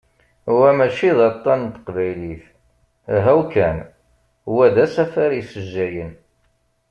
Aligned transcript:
Wa 0.59 0.69
mačči 0.77 1.09
d 1.17 1.19
aṭan 1.31 1.59
n 1.63 1.67
teqbaylit, 1.75 2.45
ahaw 3.15 3.41
kan, 3.53 3.77
wa 4.53 4.65
d 4.73 4.75
asafar 4.85 5.31
issejjayen. 5.41 6.13